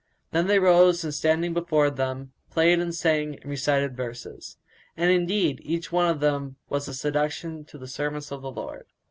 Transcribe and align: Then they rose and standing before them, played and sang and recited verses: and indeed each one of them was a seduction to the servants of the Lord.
Then 0.31 0.47
they 0.47 0.57
rose 0.57 1.03
and 1.03 1.13
standing 1.13 1.53
before 1.53 1.91
them, 1.91 2.33
played 2.49 2.79
and 2.79 2.91
sang 2.95 3.35
and 3.39 3.45
recited 3.45 3.95
verses: 3.95 4.57
and 4.97 5.11
indeed 5.11 5.59
each 5.61 5.91
one 5.91 6.09
of 6.09 6.21
them 6.21 6.55
was 6.69 6.87
a 6.87 6.93
seduction 6.95 7.65
to 7.65 7.77
the 7.77 7.87
servants 7.87 8.31
of 8.31 8.41
the 8.41 8.49
Lord. 8.49 8.87